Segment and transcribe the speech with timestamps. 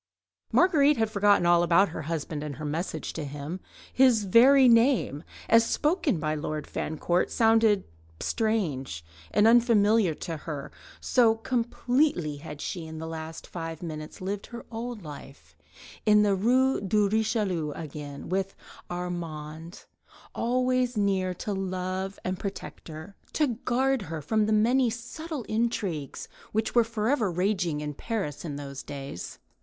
[0.51, 3.59] ."Marguerite had forgotten all about her husband and her message to him;
[3.93, 7.83] his very name, as spoken by Lord Fancourt, sounded
[8.19, 14.47] strange and unfamiliar to her, so completely had she in the last five minutes lived
[14.47, 15.55] her old life
[16.03, 18.55] in the Rue de Richelieu again, with
[18.89, 19.85] Armand
[20.33, 25.43] always near her to love and protect her, to guard her from the many subtle
[25.43, 29.37] intrigues which were forever raging in Paris in those days.